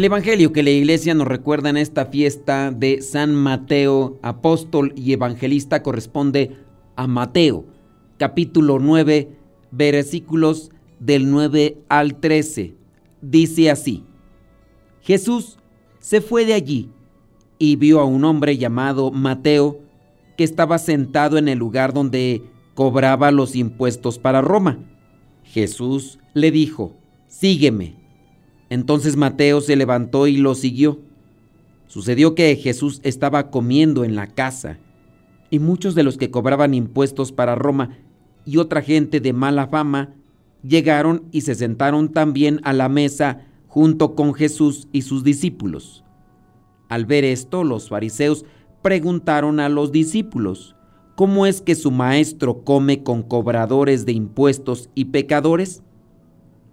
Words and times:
El 0.00 0.06
Evangelio 0.06 0.54
que 0.54 0.62
la 0.62 0.70
iglesia 0.70 1.12
nos 1.12 1.28
recuerda 1.28 1.68
en 1.68 1.76
esta 1.76 2.06
fiesta 2.06 2.70
de 2.70 3.02
San 3.02 3.34
Mateo, 3.34 4.18
apóstol 4.22 4.94
y 4.96 5.12
evangelista, 5.12 5.82
corresponde 5.82 6.56
a 6.96 7.06
Mateo, 7.06 7.66
capítulo 8.16 8.78
9, 8.78 9.28
versículos 9.70 10.70
del 11.00 11.30
9 11.30 11.82
al 11.90 12.18
13. 12.18 12.76
Dice 13.20 13.70
así, 13.70 14.06
Jesús 15.02 15.58
se 15.98 16.22
fue 16.22 16.46
de 16.46 16.54
allí 16.54 16.88
y 17.58 17.76
vio 17.76 18.00
a 18.00 18.06
un 18.06 18.24
hombre 18.24 18.56
llamado 18.56 19.10
Mateo 19.10 19.80
que 20.38 20.44
estaba 20.44 20.78
sentado 20.78 21.36
en 21.36 21.46
el 21.46 21.58
lugar 21.58 21.92
donde 21.92 22.42
cobraba 22.72 23.30
los 23.32 23.54
impuestos 23.54 24.18
para 24.18 24.40
Roma. 24.40 24.78
Jesús 25.44 26.18
le 26.32 26.50
dijo, 26.50 26.96
sígueme. 27.28 27.99
Entonces 28.70 29.16
Mateo 29.16 29.60
se 29.60 29.76
levantó 29.76 30.26
y 30.26 30.36
lo 30.36 30.54
siguió. 30.54 31.00
Sucedió 31.88 32.34
que 32.34 32.54
Jesús 32.56 33.00
estaba 33.02 33.50
comiendo 33.50 34.04
en 34.04 34.14
la 34.14 34.28
casa, 34.28 34.78
y 35.50 35.58
muchos 35.58 35.96
de 35.96 36.04
los 36.04 36.16
que 36.16 36.30
cobraban 36.30 36.72
impuestos 36.72 37.32
para 37.32 37.56
Roma 37.56 37.98
y 38.44 38.58
otra 38.58 38.80
gente 38.80 39.20
de 39.20 39.32
mala 39.32 39.66
fama 39.66 40.14
llegaron 40.62 41.24
y 41.32 41.40
se 41.40 41.56
sentaron 41.56 42.10
también 42.10 42.60
a 42.62 42.72
la 42.72 42.88
mesa 42.88 43.46
junto 43.66 44.14
con 44.14 44.34
Jesús 44.34 44.88
y 44.92 45.02
sus 45.02 45.24
discípulos. 45.24 46.04
Al 46.88 47.06
ver 47.06 47.24
esto, 47.24 47.64
los 47.64 47.88
fariseos 47.88 48.44
preguntaron 48.82 49.60
a 49.60 49.68
los 49.68 49.90
discípulos, 49.92 50.76
¿cómo 51.16 51.46
es 51.46 51.60
que 51.60 51.74
su 51.74 51.90
maestro 51.90 52.62
come 52.64 53.02
con 53.02 53.22
cobradores 53.22 54.06
de 54.06 54.12
impuestos 54.12 54.90
y 54.94 55.06
pecadores? 55.06 55.82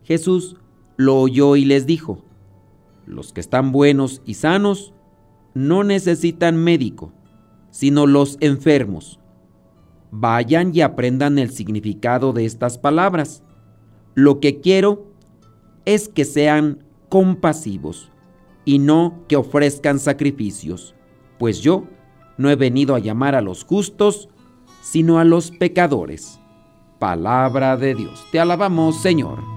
Jesús 0.03 0.55
lo 0.97 1.19
oyó 1.19 1.55
y 1.55 1.63
les 1.63 1.85
dijo, 1.85 2.23
los 3.05 3.31
que 3.31 3.39
están 3.39 3.71
buenos 3.71 4.21
y 4.25 4.33
sanos 4.33 4.93
no 5.53 5.83
necesitan 5.83 6.57
médico, 6.57 7.13
sino 7.71 8.05
los 8.05 8.37
enfermos. 8.41 9.19
Vayan 10.11 10.75
y 10.75 10.81
aprendan 10.81 11.37
el 11.37 11.51
significado 11.51 12.33
de 12.33 12.45
estas 12.45 12.77
palabras. 12.77 13.43
Lo 14.15 14.39
que 14.39 14.59
quiero 14.59 15.07
es 15.85 16.09
que 16.09 16.25
sean 16.25 16.83
compasivos 17.09 18.11
y 18.65 18.79
no 18.79 19.23
que 19.27 19.37
ofrezcan 19.37 19.99
sacrificios, 19.99 20.95
pues 21.39 21.61
yo 21.61 21.85
no 22.37 22.49
he 22.49 22.55
venido 22.55 22.95
a 22.95 22.99
llamar 22.99 23.35
a 23.35 23.41
los 23.41 23.63
justos, 23.63 24.29
sino 24.81 25.19
a 25.19 25.23
los 25.23 25.51
pecadores. 25.51 26.39
Palabra 26.99 27.77
de 27.77 27.95
Dios. 27.95 28.25
Te 28.31 28.39
alabamos, 28.39 29.01
Señor. 29.01 29.56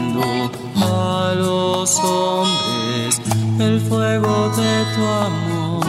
hombres 1.81 3.19
fuego 3.89 4.51
de 4.55 4.85
tu 4.95 5.01
amor. 5.03 5.85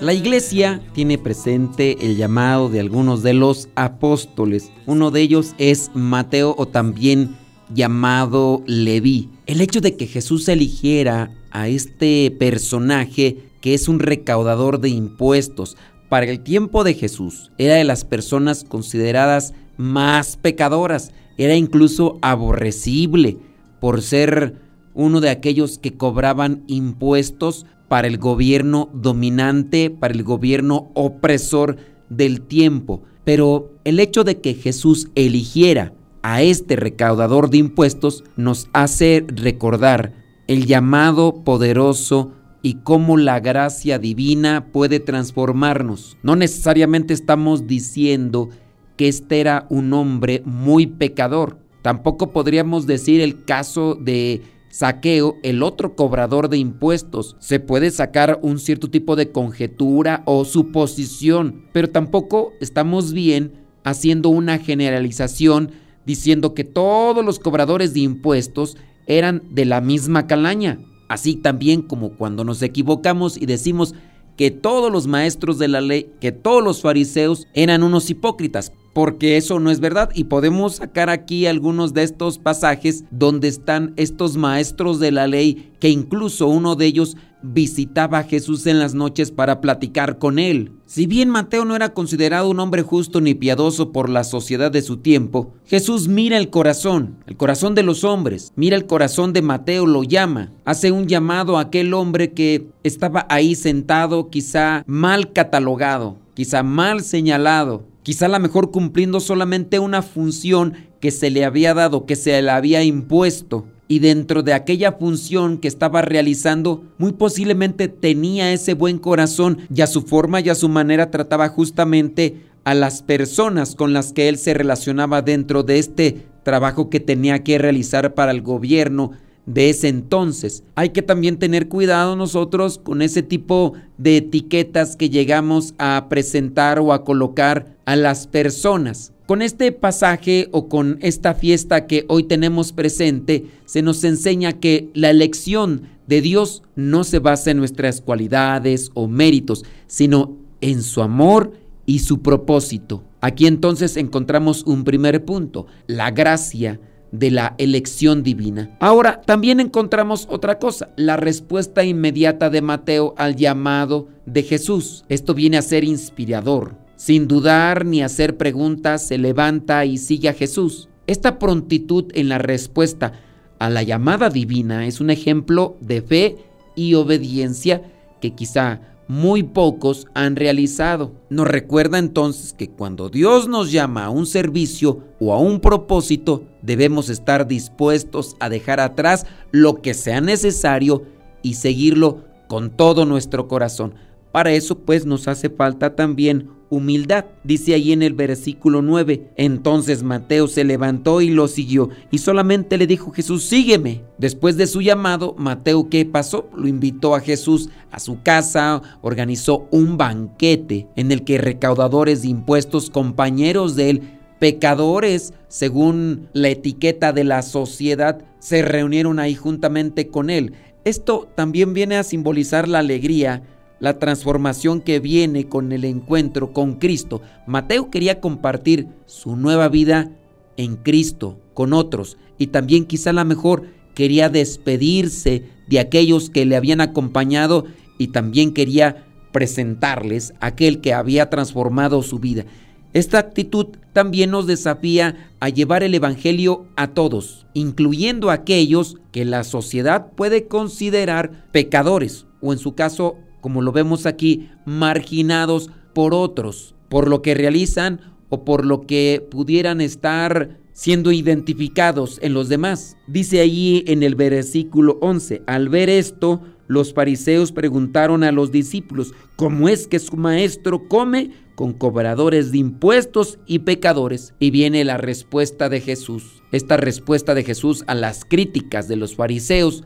La 0.00 0.14
iglesia 0.14 0.80
tiene 0.94 1.18
presente 1.18 1.98
el 2.00 2.16
llamado 2.16 2.70
de 2.70 2.80
algunos 2.80 3.22
de 3.22 3.34
los 3.34 3.68
apóstoles. 3.74 4.72
Uno 4.86 5.10
de 5.10 5.20
ellos 5.20 5.54
es 5.58 5.90
Mateo 5.92 6.54
o 6.56 6.66
también 6.66 7.36
llamado 7.74 8.62
Leví. 8.66 9.28
El 9.44 9.60
hecho 9.60 9.82
de 9.82 9.96
que 9.96 10.06
Jesús 10.06 10.48
eligiera 10.48 11.30
a 11.50 11.68
este 11.68 12.34
personaje 12.38 13.50
que 13.60 13.74
es 13.74 13.86
un 13.86 13.98
recaudador 13.98 14.80
de 14.80 14.88
impuestos, 14.88 15.76
para 16.08 16.24
el 16.24 16.40
tiempo 16.40 16.84
de 16.84 16.94
Jesús 16.94 17.52
era 17.58 17.74
de 17.74 17.84
las 17.84 18.06
personas 18.06 18.64
consideradas 18.64 19.52
más 19.76 20.38
pecadoras 20.38 21.12
era 21.36 21.54
incluso 21.54 22.18
aborrecible 22.20 23.38
por 23.80 24.02
ser 24.02 24.56
uno 24.94 25.20
de 25.20 25.30
aquellos 25.30 25.78
que 25.78 25.96
cobraban 25.96 26.62
impuestos 26.66 27.66
para 27.88 28.06
el 28.06 28.18
gobierno 28.18 28.90
dominante, 28.92 29.90
para 29.90 30.14
el 30.14 30.22
gobierno 30.22 30.90
opresor 30.94 31.76
del 32.08 32.42
tiempo. 32.42 33.02
Pero 33.24 33.72
el 33.84 33.98
hecho 33.98 34.24
de 34.24 34.40
que 34.40 34.54
Jesús 34.54 35.10
eligiera 35.14 35.92
a 36.22 36.42
este 36.42 36.76
recaudador 36.76 37.50
de 37.50 37.58
impuestos 37.58 38.24
nos 38.36 38.68
hace 38.72 39.24
recordar 39.26 40.12
el 40.46 40.66
llamado 40.66 41.42
poderoso 41.44 42.32
y 42.62 42.74
cómo 42.74 43.16
la 43.16 43.40
gracia 43.40 43.98
divina 43.98 44.66
puede 44.72 45.00
transformarnos. 45.00 46.18
No 46.22 46.36
necesariamente 46.36 47.14
estamos 47.14 47.66
diciendo 47.66 48.50
que 48.96 49.08
este 49.08 49.40
era 49.40 49.66
un 49.70 49.92
hombre 49.92 50.42
muy 50.44 50.86
pecador. 50.86 51.58
Tampoco 51.82 52.32
podríamos 52.32 52.86
decir 52.86 53.20
el 53.20 53.44
caso 53.44 53.94
de 53.94 54.42
Saqueo, 54.70 55.36
el 55.42 55.62
otro 55.62 55.96
cobrador 55.96 56.48
de 56.48 56.58
impuestos. 56.58 57.36
Se 57.40 57.58
puede 57.58 57.90
sacar 57.90 58.38
un 58.42 58.58
cierto 58.58 58.88
tipo 58.88 59.16
de 59.16 59.32
conjetura 59.32 60.22
o 60.26 60.44
suposición, 60.44 61.66
pero 61.72 61.90
tampoco 61.90 62.52
estamos 62.60 63.12
bien 63.12 63.52
haciendo 63.82 64.28
una 64.28 64.58
generalización 64.58 65.72
diciendo 66.06 66.54
que 66.54 66.64
todos 66.64 67.24
los 67.24 67.38
cobradores 67.38 67.94
de 67.94 68.00
impuestos 68.00 68.76
eran 69.06 69.42
de 69.50 69.64
la 69.64 69.80
misma 69.80 70.26
calaña. 70.26 70.78
Así 71.08 71.34
también 71.34 71.82
como 71.82 72.16
cuando 72.16 72.44
nos 72.44 72.62
equivocamos 72.62 73.36
y 73.36 73.46
decimos 73.46 73.94
que 74.36 74.50
todos 74.50 74.92
los 74.92 75.06
maestros 75.06 75.58
de 75.58 75.68
la 75.68 75.80
ley, 75.80 76.12
que 76.20 76.30
todos 76.30 76.62
los 76.62 76.80
fariseos 76.82 77.48
eran 77.52 77.82
unos 77.82 78.08
hipócritas 78.08 78.72
porque 78.92 79.36
eso 79.36 79.60
no 79.60 79.70
es 79.70 79.80
verdad 79.80 80.10
y 80.14 80.24
podemos 80.24 80.76
sacar 80.76 81.10
aquí 81.10 81.46
algunos 81.46 81.94
de 81.94 82.02
estos 82.02 82.38
pasajes 82.38 83.04
donde 83.10 83.48
están 83.48 83.92
estos 83.96 84.36
maestros 84.36 84.98
de 85.00 85.12
la 85.12 85.26
ley 85.26 85.72
que 85.78 85.88
incluso 85.88 86.46
uno 86.48 86.74
de 86.74 86.86
ellos 86.86 87.16
visitaba 87.42 88.18
a 88.18 88.24
Jesús 88.24 88.66
en 88.66 88.78
las 88.78 88.94
noches 88.94 89.30
para 89.30 89.60
platicar 89.60 90.18
con 90.18 90.38
él. 90.38 90.72
Si 90.86 91.06
bien 91.06 91.30
Mateo 91.30 91.64
no 91.64 91.74
era 91.74 91.94
considerado 91.94 92.50
un 92.50 92.60
hombre 92.60 92.82
justo 92.82 93.20
ni 93.20 93.34
piadoso 93.34 93.92
por 93.92 94.08
la 94.08 94.24
sociedad 94.24 94.70
de 94.70 94.82
su 94.82 94.98
tiempo, 94.98 95.54
Jesús 95.64 96.08
mira 96.08 96.36
el 96.36 96.50
corazón, 96.50 97.16
el 97.26 97.36
corazón 97.36 97.74
de 97.74 97.82
los 97.82 98.04
hombres, 98.04 98.52
mira 98.56 98.76
el 98.76 98.86
corazón 98.86 99.32
de 99.32 99.42
Mateo, 99.42 99.86
lo 99.86 100.02
llama, 100.02 100.50
hace 100.64 100.92
un 100.92 101.06
llamado 101.06 101.56
a 101.56 101.62
aquel 101.62 101.94
hombre 101.94 102.32
que 102.32 102.66
estaba 102.82 103.26
ahí 103.30 103.54
sentado, 103.54 104.28
quizá 104.28 104.84
mal 104.86 105.32
catalogado, 105.32 106.16
quizá 106.34 106.62
mal 106.62 107.02
señalado, 107.02 107.84
quizá 108.10 108.26
a 108.26 108.28
lo 108.30 108.40
mejor 108.40 108.72
cumpliendo 108.72 109.20
solamente 109.20 109.78
una 109.78 110.02
función 110.02 110.74
que 110.98 111.12
se 111.12 111.30
le 111.30 111.44
había 111.44 111.74
dado, 111.74 112.06
que 112.06 112.16
se 112.16 112.42
le 112.42 112.50
había 112.50 112.82
impuesto. 112.82 113.68
Y 113.86 114.00
dentro 114.00 114.42
de 114.42 114.52
aquella 114.52 114.90
función 114.90 115.58
que 115.58 115.68
estaba 115.68 116.02
realizando, 116.02 116.82
muy 116.98 117.12
posiblemente 117.12 117.86
tenía 117.86 118.52
ese 118.52 118.74
buen 118.74 118.98
corazón 118.98 119.58
y 119.72 119.82
a 119.82 119.86
su 119.86 120.02
forma 120.02 120.40
y 120.40 120.48
a 120.48 120.56
su 120.56 120.68
manera 120.68 121.12
trataba 121.12 121.50
justamente 121.50 122.42
a 122.64 122.74
las 122.74 123.00
personas 123.04 123.76
con 123.76 123.92
las 123.92 124.12
que 124.12 124.28
él 124.28 124.38
se 124.38 124.54
relacionaba 124.54 125.22
dentro 125.22 125.62
de 125.62 125.78
este 125.78 126.26
trabajo 126.42 126.90
que 126.90 126.98
tenía 126.98 127.44
que 127.44 127.58
realizar 127.58 128.14
para 128.14 128.32
el 128.32 128.42
gobierno 128.42 129.12
de 129.52 129.70
ese 129.70 129.88
entonces. 129.88 130.62
Hay 130.74 130.90
que 130.90 131.02
también 131.02 131.38
tener 131.38 131.68
cuidado 131.68 132.16
nosotros 132.16 132.78
con 132.78 133.02
ese 133.02 133.22
tipo 133.22 133.74
de 133.98 134.18
etiquetas 134.18 134.96
que 134.96 135.10
llegamos 135.10 135.74
a 135.78 136.06
presentar 136.08 136.78
o 136.78 136.92
a 136.92 137.04
colocar 137.04 137.76
a 137.84 137.96
las 137.96 138.26
personas. 138.26 139.12
Con 139.26 139.42
este 139.42 139.72
pasaje 139.72 140.48
o 140.52 140.68
con 140.68 140.98
esta 141.02 141.34
fiesta 141.34 141.86
que 141.86 142.04
hoy 142.08 142.24
tenemos 142.24 142.72
presente, 142.72 143.46
se 143.64 143.82
nos 143.82 144.02
enseña 144.04 144.54
que 144.54 144.90
la 144.94 145.10
elección 145.10 145.82
de 146.06 146.20
Dios 146.20 146.62
no 146.74 147.04
se 147.04 147.20
basa 147.20 147.50
en 147.50 147.58
nuestras 147.58 148.00
cualidades 148.00 148.90
o 148.94 149.06
méritos, 149.06 149.64
sino 149.86 150.36
en 150.60 150.82
su 150.82 151.02
amor 151.02 151.52
y 151.86 152.00
su 152.00 152.22
propósito. 152.22 153.04
Aquí 153.20 153.46
entonces 153.46 153.96
encontramos 153.96 154.64
un 154.64 154.82
primer 154.84 155.24
punto, 155.24 155.66
la 155.86 156.10
gracia 156.10 156.80
de 157.12 157.30
la 157.30 157.54
elección 157.58 158.22
divina. 158.22 158.76
Ahora, 158.80 159.20
también 159.22 159.60
encontramos 159.60 160.26
otra 160.30 160.58
cosa, 160.58 160.90
la 160.96 161.16
respuesta 161.16 161.84
inmediata 161.84 162.50
de 162.50 162.62
Mateo 162.62 163.14
al 163.16 163.36
llamado 163.36 164.08
de 164.26 164.42
Jesús. 164.42 165.04
Esto 165.08 165.34
viene 165.34 165.58
a 165.58 165.62
ser 165.62 165.84
inspirador. 165.84 166.76
Sin 166.96 167.26
dudar 167.26 167.86
ni 167.86 168.02
hacer 168.02 168.36
preguntas, 168.36 169.06
se 169.06 169.18
levanta 169.18 169.84
y 169.84 169.98
sigue 169.98 170.28
a 170.28 170.34
Jesús. 170.34 170.88
Esta 171.06 171.38
prontitud 171.38 172.12
en 172.14 172.28
la 172.28 172.38
respuesta 172.38 173.12
a 173.58 173.70
la 173.70 173.82
llamada 173.82 174.30
divina 174.30 174.86
es 174.86 175.00
un 175.00 175.10
ejemplo 175.10 175.76
de 175.80 176.02
fe 176.02 176.36
y 176.76 176.94
obediencia 176.94 177.82
que 178.20 178.34
quizá 178.34 178.80
muy 179.10 179.42
pocos 179.42 180.06
han 180.14 180.36
realizado. 180.36 181.10
Nos 181.30 181.48
recuerda 181.48 181.98
entonces 181.98 182.52
que 182.52 182.70
cuando 182.70 183.08
Dios 183.08 183.48
nos 183.48 183.72
llama 183.72 184.04
a 184.04 184.10
un 184.10 184.24
servicio 184.24 185.00
o 185.18 185.34
a 185.34 185.38
un 185.40 185.58
propósito, 185.58 186.44
debemos 186.62 187.08
estar 187.08 187.48
dispuestos 187.48 188.36
a 188.38 188.48
dejar 188.48 188.78
atrás 188.78 189.26
lo 189.50 189.82
que 189.82 189.94
sea 189.94 190.20
necesario 190.20 191.02
y 191.42 191.54
seguirlo 191.54 192.22
con 192.46 192.70
todo 192.70 193.04
nuestro 193.04 193.48
corazón. 193.48 193.94
Para 194.30 194.52
eso 194.52 194.78
pues 194.78 195.04
nos 195.04 195.26
hace 195.26 195.50
falta 195.50 195.96
también 195.96 196.48
humildad. 196.70 197.26
Dice 197.44 197.74
ahí 197.74 197.92
en 197.92 198.02
el 198.02 198.14
versículo 198.14 198.80
9, 198.80 199.32
entonces 199.36 200.02
Mateo 200.02 200.48
se 200.48 200.64
levantó 200.64 201.20
y 201.20 201.30
lo 201.30 201.48
siguió 201.48 201.90
y 202.10 202.18
solamente 202.18 202.78
le 202.78 202.86
dijo 202.86 203.10
Jesús, 203.10 203.44
sígueme. 203.44 204.02
Después 204.16 204.56
de 204.56 204.66
su 204.66 204.80
llamado, 204.80 205.34
Mateo, 205.36 205.88
¿qué 205.90 206.06
pasó? 206.06 206.48
Lo 206.56 206.68
invitó 206.68 207.14
a 207.14 207.20
Jesús 207.20 207.68
a 207.90 207.98
su 207.98 208.22
casa, 208.22 208.80
organizó 209.02 209.66
un 209.70 209.98
banquete 209.98 210.86
en 210.96 211.12
el 211.12 211.24
que 211.24 211.38
recaudadores 211.38 212.22
de 212.22 212.28
impuestos, 212.28 212.88
compañeros 212.88 213.76
de 213.76 213.90
él, 213.90 214.02
pecadores, 214.38 215.34
según 215.48 216.28
la 216.32 216.48
etiqueta 216.48 217.12
de 217.12 217.24
la 217.24 217.42
sociedad, 217.42 218.22
se 218.38 218.62
reunieron 218.62 219.18
ahí 219.18 219.34
juntamente 219.34 220.08
con 220.08 220.30
él. 220.30 220.54
Esto 220.84 221.28
también 221.34 221.74
viene 221.74 221.96
a 221.96 222.02
simbolizar 222.02 222.66
la 222.66 222.78
alegría 222.78 223.42
la 223.80 223.98
transformación 223.98 224.80
que 224.80 225.00
viene 225.00 225.48
con 225.48 225.72
el 225.72 225.84
encuentro 225.84 226.52
con 226.52 226.74
Cristo. 226.74 227.22
Mateo 227.46 227.90
quería 227.90 228.20
compartir 228.20 228.86
su 229.06 229.36
nueva 229.36 229.68
vida 229.68 230.10
en 230.56 230.76
Cristo 230.76 231.40
con 231.54 231.72
otros 231.72 232.18
y 232.38 232.48
también 232.48 232.84
quizá 232.84 233.12
la 233.12 233.24
mejor 233.24 233.64
quería 233.94 234.28
despedirse 234.28 235.44
de 235.68 235.80
aquellos 235.80 236.30
que 236.30 236.44
le 236.44 236.56
habían 236.56 236.80
acompañado 236.80 237.64
y 237.98 238.08
también 238.08 238.52
quería 238.52 239.06
presentarles 239.32 240.34
aquel 240.40 240.80
que 240.80 240.92
había 240.92 241.30
transformado 241.30 242.02
su 242.02 242.18
vida. 242.18 242.44
Esta 242.92 243.18
actitud 243.18 243.68
también 243.92 244.30
nos 244.30 244.46
desafía 244.46 245.30
a 245.38 245.48
llevar 245.48 245.84
el 245.84 245.94
Evangelio 245.94 246.66
a 246.76 246.88
todos, 246.88 247.46
incluyendo 247.54 248.30
a 248.30 248.34
aquellos 248.34 248.96
que 249.12 249.24
la 249.24 249.44
sociedad 249.44 250.10
puede 250.16 250.48
considerar 250.48 251.46
pecadores 251.52 252.26
o 252.40 252.52
en 252.52 252.58
su 252.58 252.74
caso 252.74 253.16
como 253.40 253.62
lo 253.62 253.72
vemos 253.72 254.06
aquí, 254.06 254.50
marginados 254.64 255.70
por 255.94 256.14
otros, 256.14 256.74
por 256.88 257.08
lo 257.08 257.22
que 257.22 257.34
realizan 257.34 258.00
o 258.28 258.44
por 258.44 258.64
lo 258.64 258.86
que 258.86 259.26
pudieran 259.30 259.80
estar 259.80 260.60
siendo 260.72 261.12
identificados 261.12 262.18
en 262.22 262.32
los 262.32 262.48
demás. 262.48 262.96
Dice 263.06 263.40
allí 263.40 263.84
en 263.86 264.02
el 264.02 264.14
versículo 264.14 264.98
11, 265.02 265.42
al 265.46 265.68
ver 265.68 265.90
esto, 265.90 266.40
los 266.68 266.94
fariseos 266.94 267.52
preguntaron 267.52 268.22
a 268.22 268.32
los 268.32 268.52
discípulos, 268.52 269.12
¿cómo 269.36 269.68
es 269.68 269.86
que 269.88 269.98
su 269.98 270.16
maestro 270.16 270.88
come 270.88 271.32
con 271.56 271.72
cobradores 271.72 272.52
de 272.52 272.58
impuestos 272.58 273.38
y 273.46 273.58
pecadores? 273.58 274.34
Y 274.38 274.50
viene 274.50 274.84
la 274.84 274.96
respuesta 274.96 275.68
de 275.68 275.80
Jesús. 275.80 276.42
Esta 276.52 276.76
respuesta 276.76 277.34
de 277.34 277.44
Jesús 277.44 277.84
a 277.86 277.94
las 277.94 278.24
críticas 278.24 278.86
de 278.86 278.96
los 278.96 279.16
fariseos 279.16 279.84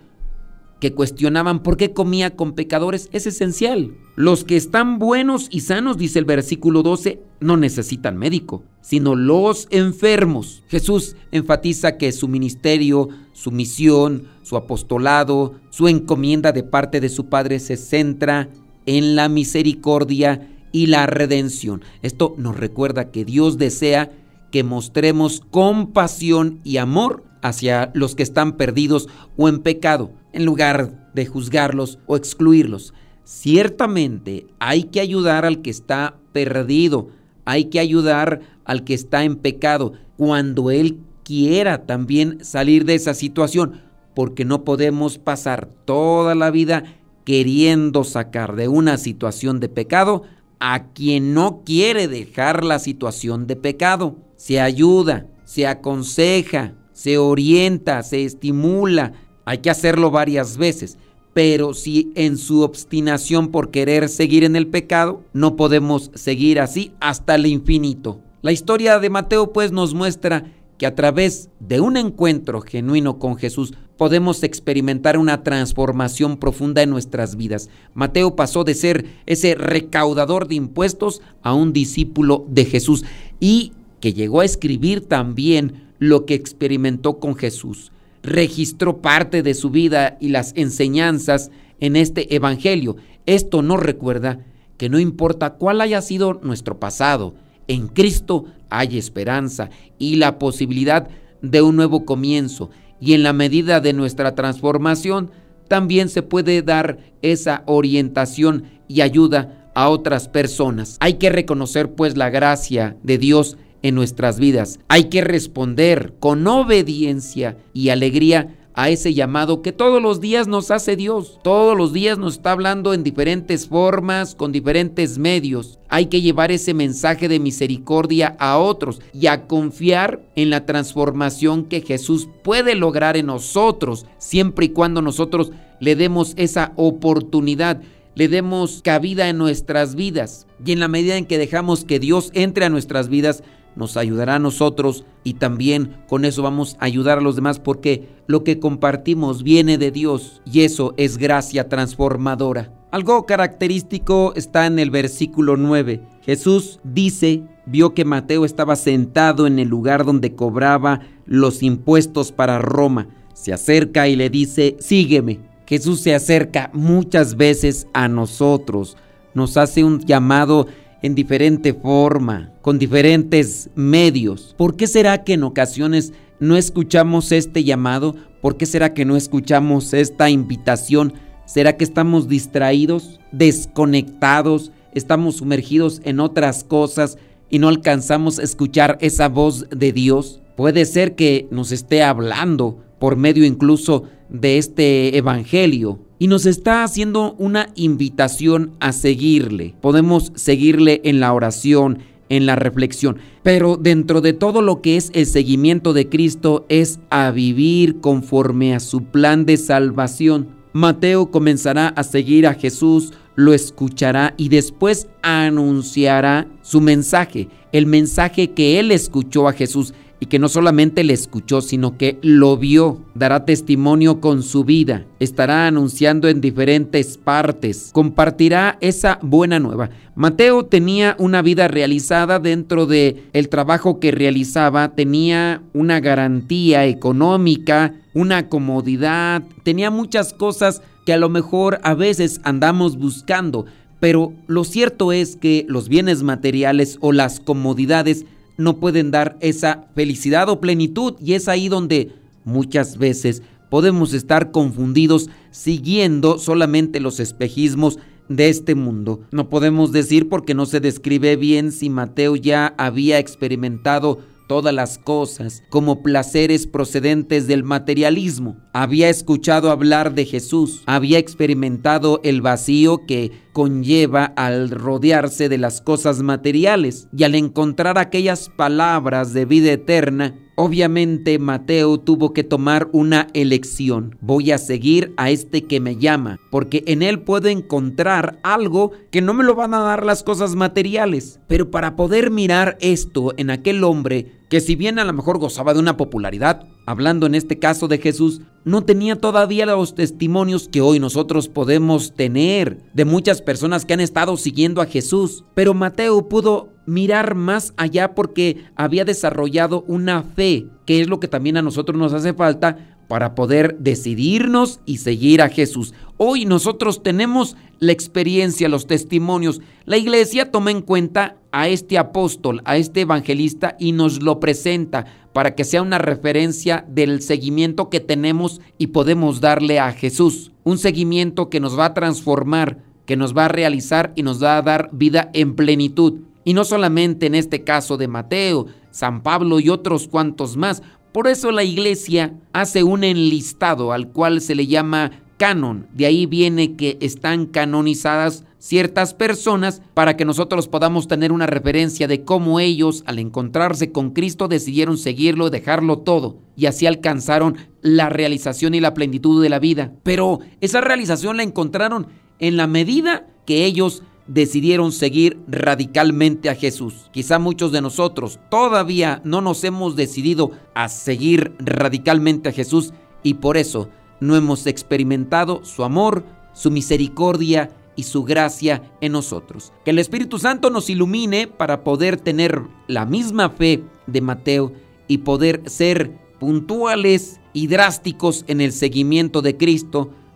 que 0.85 0.93
cuestionaban 0.93 1.63
por 1.63 1.79
qué 1.79 1.95
comía 1.95 2.37
con 2.37 2.53
pecadores 2.53 3.09
es 3.11 3.27
esencial. 3.27 3.97
Los 4.17 4.45
que 4.45 4.55
están 4.55 4.99
buenos 4.99 5.49
y 5.51 5.61
sanos, 5.61 5.97
dice 5.97 6.19
el 6.19 6.27
versículo 6.27 6.83
12, 6.83 7.23
no 7.41 7.57
necesitan 7.57 8.19
médico, 8.19 8.65
sino 8.83 9.15
los 9.15 9.67
enfermos. 9.71 10.63
Jesús 10.69 11.17
enfatiza 11.33 11.97
que 11.97 12.13
su 12.13 12.29
ministerio, 12.29 13.09
su 13.33 13.51
misión, 13.51 14.29
su 14.43 14.59
apostolado, 14.59 15.55
su 15.71 15.89
encomienda 15.89 16.53
de 16.53 16.65
parte 16.65 17.01
de 17.01 17.09
su 17.09 17.31
Padre 17.31 17.61
se 17.61 17.79
centra 17.79 18.51
en 18.85 19.17
la 19.17 19.31
misericordia 19.31 20.51
y 20.71 20.89
la 20.89 21.07
redención. 21.07 21.81
Esto 22.03 22.35
nos 22.37 22.59
recuerda 22.59 23.11
que 23.11 23.25
Dios 23.25 23.57
desea 23.57 24.13
que 24.53 24.65
mostremos 24.65 25.41
compasión 25.51 26.61
y 26.63 26.77
amor 26.77 27.25
hacia 27.45 27.91
los 27.93 28.15
que 28.15 28.23
están 28.23 28.57
perdidos 28.57 29.07
o 29.37 29.51
en 29.51 29.61
pecado, 29.61 30.13
en 30.33 30.47
lugar 30.47 31.11
de 31.13 31.27
juzgarlos 31.27 31.99
o 32.07 32.17
excluirlos. 32.17 32.95
Ciertamente 33.25 34.47
hay 34.59 34.85
que 34.85 35.01
ayudar 35.01 35.45
al 35.45 35.61
que 35.61 35.69
está 35.69 36.17
perdido, 36.33 37.09
hay 37.45 37.67
que 37.67 37.81
ayudar 37.81 38.41
al 38.65 38.83
que 38.83 38.95
está 38.95 39.25
en 39.25 39.37
pecado, 39.37 39.93
cuando 40.17 40.71
él 40.71 41.01
quiera 41.23 41.85
también 41.85 42.43
salir 42.43 42.87
de 42.87 42.95
esa 42.95 43.13
situación, 43.13 43.83
porque 44.15 44.47
no 44.47 44.65
podemos 44.65 45.19
pasar 45.19 45.69
toda 45.85 46.35
la 46.35 46.51
vida 46.51 46.85
queriendo 47.25 48.05
sacar 48.05 48.57
de 48.57 48.69
una 48.69 48.97
situación 48.97 49.61
de 49.61 49.69
pecado 49.69 50.23
a 50.61 50.93
quien 50.95 51.35
no 51.35 51.63
quiere 51.63 52.09
dejar 52.09 52.65
la 52.65 52.79
situación 52.79 53.47
de 53.47 53.57
pecado. 53.57 54.17
Se 54.37 54.63
ayuda, 54.63 55.27
se 55.45 55.67
aconseja, 55.67 56.75
se 56.95 57.19
orienta, 57.19 58.03
se 58.03 58.25
estimula. 58.25 59.13
Hay 59.45 59.59
que 59.59 59.69
hacerlo 59.69 60.11
varias 60.11 60.57
veces. 60.57 60.97
Pero 61.35 61.75
si 61.75 62.13
en 62.15 62.39
su 62.39 62.63
obstinación 62.63 63.49
por 63.49 63.71
querer 63.71 64.09
seguir 64.09 64.45
en 64.45 64.57
el 64.57 64.69
pecado, 64.69 65.23
no 65.33 65.57
podemos 65.57 66.11
seguir 66.15 66.61
así 66.61 66.93
hasta 67.01 67.35
el 67.35 67.45
infinito. 67.47 68.21
La 68.41 68.53
historia 68.53 69.01
de 69.01 69.11
Mateo 69.11 69.53
pues 69.53 69.73
nos 69.73 69.95
muestra 69.95 70.45
que 70.79 70.87
a 70.87 70.95
través 70.95 71.51
de 71.61 71.81
un 71.81 71.97
encuentro 71.97 72.61
genuino 72.61 73.19
con 73.19 73.37
Jesús 73.37 73.75
podemos 73.97 74.43
experimentar 74.43 75.19
una 75.19 75.43
transformación 75.43 76.37
profunda 76.37 76.83
en 76.83 76.91
nuestras 76.91 77.37
vidas. 77.37 77.69
Mateo 77.95 78.37
pasó 78.37 78.65
de 78.65 78.75
ser 78.75 79.07
ese 79.27 79.55
recaudador 79.55 80.49
de 80.49 80.57
impuestos 80.57 81.23
a 81.43 81.55
un 81.55 81.73
discípulo 81.73 82.45
de 82.49 82.65
Jesús 82.65 83.05
y 83.41 83.73
que 84.01 84.13
llegó 84.13 84.41
a 84.41 84.45
escribir 84.45 85.07
también 85.07 85.84
lo 85.99 86.27
que 86.27 86.35
experimentó 86.35 87.19
con 87.19 87.37
Jesús. 87.37 87.93
Registró 88.23 88.99
parte 89.03 89.43
de 89.43 89.55
su 89.55 89.71
vida 89.71 90.17
y 90.21 90.29
las 90.29 90.53
enseñanzas 90.57 91.51
en 91.81 91.97
este 91.97 92.35
Evangelio. 92.35 92.97
Esto 93.27 93.63
nos 93.63 93.81
recuerda 93.81 94.41
que 94.77 94.89
no 94.89 94.99
importa 94.99 95.55
cuál 95.55 95.81
haya 95.81 96.03
sido 96.03 96.35
nuestro 96.43 96.79
pasado, 96.81 97.35
en 97.69 97.89
Cristo 97.89 98.45
hay 98.71 98.99
esperanza 98.99 99.71
y 99.99 100.17
la 100.17 100.39
posibilidad 100.39 101.09
de 101.43 101.63
un 101.63 101.77
nuevo 101.77 102.05
comienzo. 102.05 102.71
Y 103.01 103.15
en 103.15 103.23
la 103.23 103.33
medida 103.33 103.81
de 103.81 103.93
nuestra 103.93 104.35
transformación, 104.35 105.31
también 105.69 106.09
se 106.09 106.23
puede 106.23 106.63
dar 106.63 106.99
esa 107.23 107.63
orientación 107.67 108.65
y 108.89 109.01
ayuda 109.01 109.71
a 109.75 109.89
otras 109.89 110.29
personas. 110.29 110.97
Hay 111.01 111.15
que 111.15 111.31
reconocer 111.31 111.93
pues 111.95 112.17
la 112.17 112.31
gracia 112.31 112.97
de 113.03 113.19
Dios 113.19 113.57
en 113.85 113.95
nuestras 113.95 114.41
vidas. 114.41 114.81
Hay 114.89 115.05
que 115.05 115.21
responder 115.21 116.15
con 116.19 116.45
obediencia 116.47 117.59
y 117.73 117.91
alegría 117.91 118.57
a 118.73 118.89
ese 118.89 119.15
llamado 119.15 119.63
que 119.63 119.73
todos 119.73 120.03
los 120.03 120.21
días 120.21 120.49
nos 120.49 120.71
hace 120.71 120.97
Dios. 120.97 121.39
Todos 121.45 121.77
los 121.77 121.93
días 121.93 122.19
nos 122.19 122.35
está 122.35 122.53
hablando 122.53 122.93
en 122.93 123.05
diferentes 123.05 123.69
formas, 123.69 124.35
con 124.35 124.53
diferentes 124.53 125.19
medios. 125.19 125.79
Hay 125.89 126.07
que 126.07 126.23
llevar 126.23 126.51
ese 126.51 126.75
mensaje 126.75 127.29
de 127.29 127.39
misericordia 127.39 128.35
a 128.41 128.59
otros 128.59 129.01
y 129.13 129.27
a 129.29 129.47
confiar 129.47 130.23
en 130.35 130.51
la 130.51 130.67
transformación 130.67 131.65
que 131.67 131.83
Jesús 131.83 132.27
puede 132.43 132.75
lograr 132.75 133.17
en 133.19 133.27
nosotros, 133.27 134.07
siempre 134.19 134.67
y 134.67 134.71
cuando 134.71 135.03
nosotros 135.03 135.53
le 135.79 135.95
demos 135.95 136.33
esa 136.37 136.73
oportunidad. 136.77 137.81
le 138.17 138.29
demos 138.29 138.81
cabida 138.83 139.29
en 139.29 139.39
nuestras 139.39 139.97
vidas. 139.97 140.47
Y 140.65 140.71
en 140.71 140.79
la 140.79 140.87
medida 140.87 141.17
en 141.17 141.27
que 141.27 141.37
dejamos 141.37 141.85
que 141.85 141.99
Dios 141.99 142.31
entre 142.33 142.65
a 142.65 142.71
nuestras 142.71 143.09
vidas, 143.09 143.43
nos 143.77 143.97
ayudará 143.97 144.37
a 144.37 144.39
nosotros 144.39 145.05
y 145.25 145.35
también 145.35 145.97
con 146.09 146.25
eso 146.25 146.43
vamos 146.43 146.77
a 146.79 146.85
ayudar 146.85 147.19
a 147.19 147.23
los 147.23 147.37
demás 147.37 147.59
porque 147.59 148.09
lo 148.27 148.45
que 148.45 148.59
compartimos 148.59 149.43
viene 149.43 149.79
de 149.79 149.91
Dios 149.91 150.43
y 150.45 150.63
eso 150.63 150.95
es 150.97 151.19
gracia 151.19 151.69
transformadora. 151.69 152.73
Algo 152.91 153.27
característico 153.27 154.33
está 154.37 154.67
en 154.67 154.79
el 154.79 154.91
versículo 154.91 155.57
9. 155.57 156.01
Jesús 156.23 156.79
dice, 156.85 157.43
vio 157.67 157.93
que 157.93 158.05
Mateo 158.05 158.45
estaba 158.45 158.77
sentado 158.77 159.47
en 159.47 159.59
el 159.59 159.69
lugar 159.69 160.05
donde 160.05 160.35
cobraba 160.35 161.01
los 161.27 161.63
impuestos 161.63 162.31
para 162.31 162.61
Roma. 162.61 163.09
Se 163.33 163.53
acerca 163.53 164.07
y 164.07 164.15
le 164.15 164.31
dice, 164.31 164.77
sígueme. 164.79 165.41
Jesús 165.67 166.01
se 166.01 166.15
acerca 166.15 166.71
muchas 166.73 167.37
veces 167.37 167.89
a 167.95 168.07
nosotros, 168.07 168.97
nos 169.33 169.57
hace 169.57 169.83
un 169.83 170.01
llamado 170.01 170.67
en 171.05 171.15
diferente 171.15 171.75
forma, 171.75 172.51
con 172.63 172.79
diferentes 172.79 173.69
medios. 173.75 174.55
¿Por 174.57 174.75
qué 174.75 174.87
será 174.87 175.23
que 175.23 175.35
en 175.35 175.43
ocasiones 175.43 176.15
no 176.41 176.57
escuchamos 176.57 177.31
este 177.31 177.63
llamado? 177.63 178.17
¿Por 178.41 178.57
qué 178.57 178.65
será 178.65 178.95
que 178.95 179.05
no 179.05 179.15
escuchamos 179.15 179.93
esta 179.93 180.31
invitación? 180.31 181.13
¿Será 181.45 181.77
que 181.77 181.85
estamos 181.85 182.27
distraídos, 182.27 183.21
desconectados, 183.33 184.73
estamos 184.95 185.37
sumergidos 185.37 186.01
en 186.05 186.21
otras 186.21 186.65
cosas 186.65 187.19
y 187.51 187.59
no 187.59 187.69
alcanzamos 187.69 188.39
a 188.39 188.43
escuchar 188.43 188.97
esa 189.03 189.29
voz 189.29 189.69
de 189.69 189.93
Dios? 189.93 190.41
Puede 190.57 190.87
ser 190.87 191.17
que 191.17 191.49
nos 191.51 191.71
esté 191.71 192.03
hablando 192.03 192.79
por 192.99 193.17
medio 193.17 193.45
incluso 193.45 194.05
de 194.31 194.57
este 194.57 195.19
Evangelio 195.19 195.99
y 196.25 196.27
nos 196.27 196.47
está 196.47 196.85
haciendo 196.85 197.35
una 197.37 197.69
invitación 197.75 198.73
a 198.81 198.93
seguirle. 198.93 199.75
Podemos 199.83 200.33
seguirle 200.35 201.03
en 201.05 201.21
la 201.21 201.35
oración, 201.35 201.99
en 202.31 202.47
la 202.47 202.57
reflexión, 202.57 203.19
pero 203.43 203.77
dentro 203.77 204.23
de 204.23 204.33
todo 204.33 204.63
lo 204.63 204.81
que 204.81 204.97
es 204.97 205.11
el 205.13 205.27
seguimiento 205.27 205.93
de 205.93 206.09
Cristo 206.09 206.65
es 206.71 206.99
a 207.11 207.31
vivir 207.31 208.01
conforme 208.01 208.75
a 208.75 208.81
su 208.81 209.03
plan 209.03 209.45
de 209.45 209.59
salvación. 209.59 210.49
Mateo 210.73 211.31
comenzará 211.31 211.89
a 211.89 212.03
seguir 212.03 212.47
a 212.47 212.55
Jesús, 212.55 213.13
lo 213.35 213.53
escuchará 213.53 214.33
y 214.39 214.49
después 214.49 215.09
anunciará 215.21 216.49
su 216.63 216.81
mensaje, 216.81 217.49
el 217.71 217.85
mensaje 217.85 218.53
que 218.53 218.81
él 218.81 218.93
escuchó 218.93 219.47
a 219.47 219.53
Jesús 219.53 219.93
y 220.25 220.27
que 220.27 220.39
no 220.39 220.49
solamente 220.49 221.05
le 221.05 221.13
escuchó, 221.13 221.61
sino 221.61 221.99
que 221.99 222.19
lo 222.23 222.57
vio, 222.57 223.03
dará 223.15 223.45
testimonio 223.45 224.23
con 224.23 224.43
su 224.43 224.65
vida, 224.65 225.05
estará 225.21 225.67
anunciando 225.67 226.29
en 226.29 226.41
diferentes 226.41 227.19
partes, 227.19 227.91
compartirá 227.93 228.79
esa 228.81 229.19
buena 229.21 229.61
nueva. 229.61 229.91
Mateo 230.15 230.65
tenía 230.65 231.15
una 231.19 231.43
vida 231.43 231.69
realizada 231.69 232.39
dentro 232.39 232.87
de 232.87 233.25
el 233.35 233.51
trabajo 233.51 234.01
que 234.01 234.13
realizaba, 234.13 234.95
tenía 234.95 235.61
una 235.75 236.01
garantía 236.01 236.87
económica, 236.87 237.93
una 238.15 238.49
comodidad, 238.49 239.43
tenía 239.63 239.91
muchas 239.91 240.33
cosas 240.33 240.81
que 241.05 241.13
a 241.13 241.19
lo 241.19 241.29
mejor 241.29 241.81
a 241.83 241.93
veces 241.93 242.41
andamos 242.45 242.97
buscando, 242.97 243.67
pero 244.01 244.33
lo 244.47 244.65
cierto 244.65 245.13
es 245.13 245.37
que 245.37 245.67
los 245.69 245.91
bienes 245.91 246.23
materiales 246.23 246.97
o 247.03 247.13
las 247.13 247.41
comodidades 247.41 248.25
no 248.57 248.79
pueden 248.79 249.11
dar 249.11 249.37
esa 249.41 249.87
felicidad 249.95 250.49
o 250.49 250.61
plenitud 250.61 251.15
y 251.21 251.35
es 251.35 251.49
ahí 251.49 251.69
donde 251.69 252.13
muchas 252.45 252.99
veces 252.99 253.43
podemos 253.71 254.13
estar 254.15 254.51
confundidos 254.51 255.31
siguiendo 255.51 256.39
solamente 256.39 257.01
los 257.01 257.21
espejismos 257.21 257.99
de 258.29 258.49
este 258.49 258.75
mundo. 258.75 259.21
No 259.33 259.49
podemos 259.49 259.93
decir 259.93 260.29
porque 260.29 260.55
no 260.55 260.67
se 260.67 260.81
describe 260.81 261.37
bien 261.37 261.73
si 261.73 261.91
Mateo 261.91 262.37
ya 262.37 262.75
había 262.79 263.19
experimentado 263.19 264.21
todas 264.47 264.75
las 264.75 264.99
cosas 264.99 265.63
como 265.71 266.03
placeres 266.03 266.67
procedentes 266.67 267.47
del 267.47 267.65
materialismo. 267.65 268.57
Había 268.73 269.09
escuchado 269.09 269.71
hablar 269.71 270.15
de 270.15 270.25
Jesús, 270.25 270.83
había 270.87 271.19
experimentado 271.19 272.21
el 272.25 272.43
vacío 272.43 273.07
que 273.07 273.33
conlleva 273.53 274.25
al 274.37 274.71
rodearse 274.71 275.49
de 275.49 275.59
las 275.59 275.81
cosas 275.81 276.23
materiales 276.23 277.09
y 277.17 277.25
al 277.25 277.35
encontrar 277.35 277.99
aquellas 277.99 278.49
palabras 278.49 279.33
de 279.33 279.45
vida 279.45 279.73
eterna 279.73 280.44
Obviamente 280.57 281.41
Mateo 281.41 281.99
tuvo 281.99 282.33
que 282.33 282.45
tomar 282.45 282.89
una 282.93 283.27
elección. 283.35 284.17
Voy 284.21 284.53
a 284.53 284.59
seguir 284.59 285.13
a 285.17 285.31
este 285.31 285.65
que 285.65 285.81
me 285.81 285.97
llama, 285.97 286.39
porque 286.51 286.85
en 286.87 287.03
él 287.03 287.23
puedo 287.23 287.49
encontrar 287.49 288.39
algo 288.45 288.93
que 289.11 289.21
no 289.21 289.35
me 289.35 289.43
lo 289.43 289.57
van 289.57 289.75
a 289.75 289.81
dar 289.81 290.07
las 290.07 290.23
cosas 290.23 290.55
materiales. 290.55 291.41
Pero 291.49 291.73
para 291.73 291.97
poder 291.97 292.31
mirar 292.31 292.77
esto 292.81 293.35
en 293.37 293.51
aquel 293.51 293.83
hombre, 293.83 294.33
que 294.49 294.61
si 294.61 294.77
bien 294.77 295.01
a 295.01 295.05
lo 295.05 295.13
mejor 295.13 295.39
gozaba 295.39 295.75
de 295.75 295.81
una 295.81 295.97
popularidad, 295.97 296.69
hablando 296.87 297.27
en 297.27 297.35
este 297.35 297.59
caso 297.59 297.89
de 297.89 297.99
Jesús, 297.99 298.43
no 298.65 298.85
tenía 298.85 299.17
todavía 299.17 299.67
los 299.67 299.97
testimonios 299.97 300.69
que 300.69 300.81
hoy 300.81 301.01
nosotros 301.01 301.49
podemos 301.49 302.15
tener 302.15 302.79
de 302.93 303.05
muchas 303.05 303.43
personas 303.43 303.85
que 303.85 303.95
han 303.95 304.01
estado 304.01 304.37
siguiendo 304.37 304.81
a 304.81 304.87
Jesús. 304.87 305.45
Pero 305.55 305.75
Mateo 305.75 306.29
pudo 306.29 306.74
mirar 306.87 307.35
más 307.35 307.75
allá 307.77 308.15
porque 308.15 308.65
había 308.77 309.05
desarrollado 309.05 309.85
una 309.87 310.23
fe, 310.23 310.67
que 310.87 311.01
es 311.01 311.09
lo 311.09 311.21
que 311.21 311.29
también 311.29 311.57
a 311.57 311.63
nosotros 311.63 311.99
nos 311.99 312.13
hace 312.13 312.35
falta 312.35 312.95
para 313.09 313.35
poder 313.35 313.77
decidirnos 313.79 314.81
y 314.87 314.99
seguir 314.99 315.43
a 315.43 315.49
Jesús. 315.49 315.95
Hoy 316.17 316.47
nosotros 316.47 317.03
tenemos 317.03 317.57
la 317.79 317.93
experiencia, 317.93 318.69
los 318.69 318.87
testimonios. 318.87 319.61
La 319.85 319.97
iglesia 319.97 320.51
toma 320.51 320.71
en 320.71 320.81
cuenta 320.81 321.37
a 321.53 321.69
este 321.69 321.99
apóstol, 321.99 322.63
a 322.65 322.77
este 322.77 323.03
evangelista 323.03 323.77
y 323.79 323.93
nos 323.93 324.23
lo 324.23 324.41
presenta 324.41 325.07
para 325.33 325.55
que 325.55 325.65
sea 325.65 325.83
una 325.83 325.99
referencia 325.99 326.85
del 326.89 327.21
seguimiento 327.21 327.91
que 327.91 328.01
tenemos 328.01 328.61
y 328.79 328.89
podemos 328.89 329.41
darle 329.41 329.81
a 329.81 329.93
Jesús. 329.93 330.53
Un 330.63 330.79
seguimiento 330.79 331.51
que 331.51 331.61
nos 331.61 331.79
va 331.79 331.87
a 331.87 331.95
transformar, 331.95 332.79
que 333.05 333.17
nos 333.17 333.37
va 333.37 333.47
a 333.47 333.49
realizar 333.49 334.13
y 334.17 334.23
nos 334.23 334.43
va 334.43 334.57
a 334.57 334.63
dar 334.63 334.89
vida 334.93 335.31
en 335.35 335.55
plenitud. 335.55 336.21
Y 336.45 336.55
no 336.55 336.65
solamente 336.65 337.27
en 337.27 337.35
este 337.35 337.65
caso 337.65 337.97
de 337.97 338.09
Mateo, 338.09 338.67
San 338.91 339.23
Pablo 339.23 339.61
y 339.61 339.71
otros 339.71 340.09
cuantos 340.09 340.57
más. 340.57 340.83
Por 341.13 341.27
eso 341.27 341.53
la 341.53 341.65
iglesia 341.65 342.35
hace 342.53 342.83
un 342.83 343.05
enlistado 343.05 343.93
al 343.93 344.09
cual 344.09 344.41
se 344.41 344.55
le 344.55 344.67
llama 344.67 345.11
canon. 345.37 345.87
De 345.93 346.07
ahí 346.07 346.27
viene 346.27 346.77
que 346.77 346.99
están 347.01 347.47
canonizadas 347.47 348.45
ciertas 348.59 349.13
personas 349.13 349.83
para 349.93 350.17
que 350.17 350.25
nosotros 350.25 350.69
podamos 350.69 351.07
tener 351.07 351.33
una 351.33 351.47
referencia 351.47 352.09
de 352.09 352.25
cómo 352.25 352.61
ellos 352.61 353.05
al 353.07 353.19
encontrarse 353.19 353.93
con 353.93 354.13
Cristo 354.13 354.49
decidieron 354.49 354.97
seguirlo, 354.97 355.51
dejarlo 355.51 355.99
todo 355.99 356.39
y 356.57 356.67
así 356.67 356.87
alcanzaron 356.87 357.59
la 357.83 358.09
realización 358.09 358.75
y 358.75 358.81
la 358.81 358.95
plenitud 358.95 359.43
de 359.43 359.51
la 359.51 359.59
vida. 359.59 359.93
Pero 360.03 360.39
esa 360.61 360.81
realización 360.81 361.37
la 361.37 361.43
encontraron 361.43 362.07
en 362.39 362.57
la 362.57 362.67
medida 362.67 363.27
que 363.45 363.67
ellos 363.67 364.03
decidieron 364.27 364.93
seguir 364.93 365.39
radicalmente 365.47 366.49
a 366.49 366.55
Jesús. 366.55 367.11
Quizá 367.13 367.39
muchos 367.39 367.73
de 367.73 367.81
nosotros 367.81 368.39
todavía 368.51 369.21
no 369.25 369.41
nos 369.41 369.65
hemos 369.65 369.97
decidido 369.97 370.53
a 370.75 370.89
seguir 370.89 371.55
radicalmente 371.59 372.49
a 372.49 372.53
Jesús 372.53 372.93
y 373.23 373.35
por 373.35 373.57
eso 373.57 373.89
no 374.21 374.37
hemos 374.37 374.67
experimentado 374.67 375.65
su 375.65 375.85
amor, 375.85 376.25
su 376.53 376.71
misericordia 376.71 377.71
y 377.97 378.05
su 378.05 378.25
gracia 378.25 378.83
en 379.01 379.13
nosotros. 379.13 379.73
Que 379.85 379.91
el 379.91 379.99
Espíritu 379.99 380.39
Santo 380.39 380.71
nos 380.71 380.91
ilumine 380.91 381.47
para 381.47 381.85
poder 381.85 382.19
tener 382.19 382.63
la 382.87 383.07
misma 383.07 383.51
fe 383.51 383.85
de 384.07 384.21
Mateo 384.21 384.73
y 385.07 385.19
poder 385.19 385.63
ser 385.67 386.13
puntuales 386.39 387.41
y 387.53 387.69
drásticos 387.69 388.45
en 388.49 388.61
el 388.61 388.73
seguimiento 388.73 389.43
de 389.43 389.57
Cristo 389.57 390.11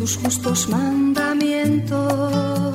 Tus 0.00 0.16
justos 0.16 0.66
mandamientos. 0.70 2.72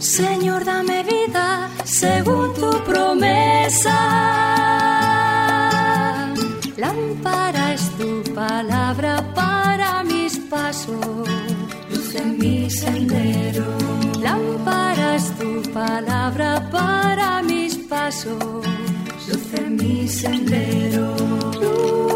Señor, 0.00 0.64
dame 0.64 1.04
vida 1.04 1.68
según 1.84 2.54
tu 2.54 2.70
promesa. 2.84 3.98
Lámpara 6.78 7.74
es 7.74 7.90
tu 7.98 8.22
palabra 8.34 9.22
para 9.34 10.02
mis 10.04 10.38
pasos, 10.38 11.28
luz 11.90 12.14
en 12.14 12.38
mi 12.38 12.70
sendero. 12.70 13.66
Lámpara 14.18 15.16
es 15.16 15.30
tu 15.38 15.60
palabra 15.74 16.70
para 16.70 17.42
mis 17.42 17.76
pasos, 17.76 18.64
luz 19.28 19.52
en 19.58 19.76
mi 19.76 20.08
sendero. 20.08 22.15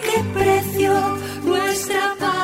qué 0.00 0.24
precio 0.34 0.92
nuestra 1.44 2.14
paz. 2.18 2.39